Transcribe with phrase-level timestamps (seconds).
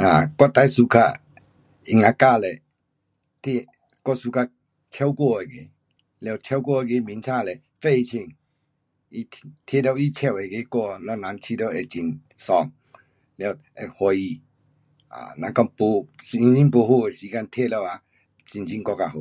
[0.00, 0.04] 啊
[0.38, 1.04] 我最 suka
[1.88, 2.38] 音乐家
[3.44, 3.68] 是，
[4.04, 4.48] 我喜欢
[4.92, 5.24] 唱歌
[6.20, 8.36] 那个，完唱歌那个名字是费玉清，
[9.10, 9.16] 他，
[9.66, 12.72] 听到他唱的那个歌，我人觉得会很爽，
[13.38, 14.40] 完，会欢喜。
[15.08, 18.00] 啊，若讲，没，心情不好的时间听了啊，
[18.46, 19.18] 心情更加好。